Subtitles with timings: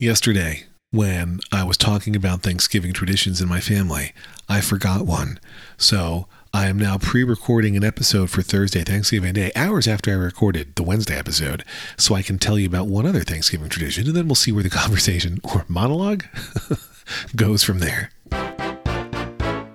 [0.00, 0.62] Yesterday,
[0.92, 4.12] when I was talking about Thanksgiving traditions in my family,
[4.48, 5.40] I forgot one.
[5.76, 10.14] So I am now pre recording an episode for Thursday, Thanksgiving Day, hours after I
[10.14, 11.64] recorded the Wednesday episode,
[11.96, 14.62] so I can tell you about one other Thanksgiving tradition, and then we'll see where
[14.62, 16.26] the conversation or monologue
[17.34, 18.12] goes from there.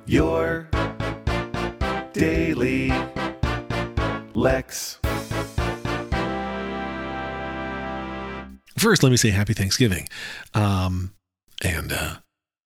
[0.05, 0.69] Your
[2.13, 2.93] daily
[4.33, 5.02] Lex.
[8.83, 10.09] First, let me say happy Thanksgiving.
[10.53, 11.13] Um,
[11.63, 12.15] and uh,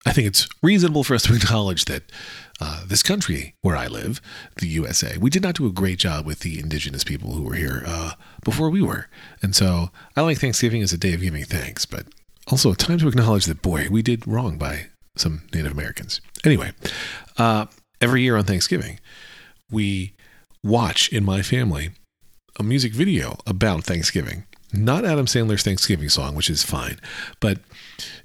[0.03, 2.11] I think it's reasonable for us to acknowledge that
[2.59, 4.19] uh, this country where I live,
[4.55, 7.53] the USA, we did not do a great job with the indigenous people who were
[7.53, 8.13] here uh,
[8.43, 9.05] before we were.
[9.43, 12.07] And so I like Thanksgiving as a day of giving thanks, but
[12.47, 16.19] also a time to acknowledge that, boy, we did wrong by some Native Americans.
[16.43, 16.71] Anyway,
[17.37, 17.67] uh,
[18.01, 18.99] every year on Thanksgiving,
[19.69, 20.15] we
[20.63, 21.91] watch in my family
[22.59, 24.46] a music video about Thanksgiving.
[24.73, 26.99] Not Adam Sandler's Thanksgiving song, which is fine.
[27.39, 27.59] But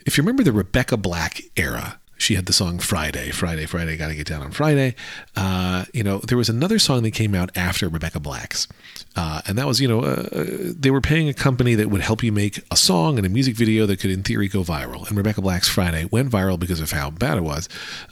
[0.05, 4.15] if you remember the Rebecca Black era, she had the song Friday, Friday, Friday, gotta
[4.15, 4.95] get down on Friday.
[5.37, 8.69] Uh, you know, there was another song that came out after Rebecca Black's.
[9.17, 12.23] Uh, and that was, you know, uh, they were paying a company that would help
[12.23, 15.07] you make a song and a music video that could, in theory, go viral.
[15.09, 17.69] And Rebecca Black's Friday went viral because of how bad it was.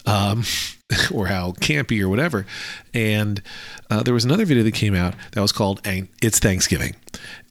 [0.06, 0.42] Um,
[1.14, 2.46] or how campy or whatever.
[2.92, 3.40] And
[3.90, 6.96] uh, there was another video that came out that was called "It's Thanksgiving,"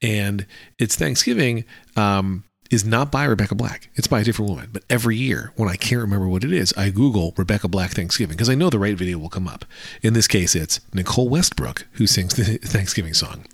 [0.01, 0.45] and
[0.77, 1.63] "It's Thanksgiving"
[1.95, 3.89] um, is not by Rebecca Black.
[3.95, 4.69] It's by a different woman.
[4.71, 8.35] But every year, when I can't remember what it is, I Google Rebecca Black Thanksgiving
[8.35, 9.65] because I know the right video will come up.
[10.01, 13.45] In this case, it's Nicole Westbrook who sings the Thanksgiving song.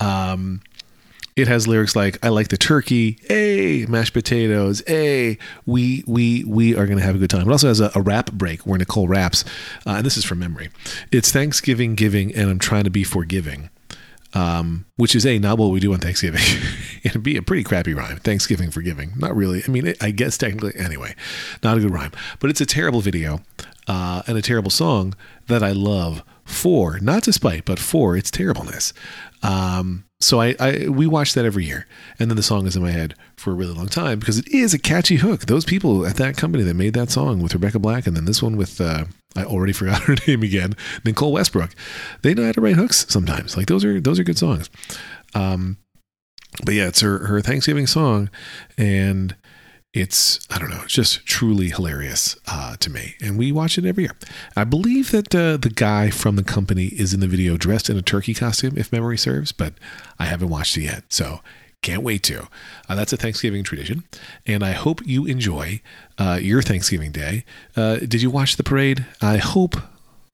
[0.00, 0.62] Um,
[1.36, 6.76] it has lyrics like "I like the turkey," "Hey, mashed potatoes," "Hey, we we we
[6.76, 8.78] are going to have a good time." It also has a, a rap break where
[8.78, 9.44] Nicole raps,
[9.84, 10.70] uh, and this is from memory.
[11.10, 13.70] It's Thanksgiving giving, and I'm trying to be forgiving.
[14.34, 16.42] Um, which is a not what we do on Thanksgiving.
[17.04, 18.16] It'd be a pretty crappy rhyme.
[18.16, 19.62] Thanksgiving for giving, not really.
[19.66, 21.14] I mean, I guess technically, anyway,
[21.62, 22.10] not a good rhyme.
[22.40, 23.42] But it's a terrible video
[23.86, 25.14] uh, and a terrible song
[25.46, 28.92] that I love for, not despite, but for its terribleness.
[29.42, 31.86] Um, so I, I we watch that every year,
[32.18, 34.48] and then the song is in my head for a really long time because it
[34.48, 35.42] is a catchy hook.
[35.42, 38.42] Those people at that company that made that song with Rebecca Black, and then this
[38.42, 39.04] one with uh,
[39.36, 40.74] I already forgot her name again,
[41.04, 41.70] Nicole Westbrook.
[42.22, 43.56] They know how to write hooks sometimes.
[43.56, 44.70] Like those are those are good songs.
[45.34, 45.78] Um,
[46.64, 48.30] but yeah, it's her her Thanksgiving song,
[48.78, 49.34] and
[49.92, 53.84] it's I don't know, it's just truly hilarious uh, to me, and we watch it
[53.84, 54.16] every year.
[54.56, 57.96] I believe that uh, the guy from the company is in the video dressed in
[57.96, 59.74] a turkey costume, if memory serves, but
[60.18, 61.40] I haven't watched it yet, so
[61.84, 62.48] can't wait to.
[62.88, 64.04] Uh, that's a Thanksgiving tradition,
[64.46, 65.80] and I hope you enjoy
[66.18, 67.44] uh, your Thanksgiving day.
[67.76, 69.06] Uh, did you watch the parade?
[69.20, 69.76] I hope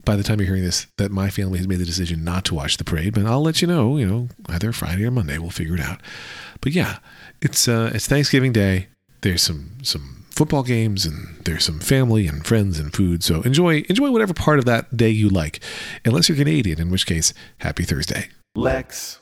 [0.04, 2.54] by the time you're hearing this that my family has made the decision not to
[2.54, 3.98] watch the parade, but I'll let you know.
[3.98, 6.00] You know, either Friday or Monday, we'll figure it out.
[6.60, 6.98] But yeah,
[7.42, 8.88] it's uh, it's Thanksgiving Day
[9.22, 13.22] there's some some football games and there's some family and friends and food.
[13.22, 15.60] So enjoy enjoy whatever part of that day you like,
[16.04, 18.28] unless you're Canadian, in which case, happy Thursday.
[18.54, 19.20] Lex.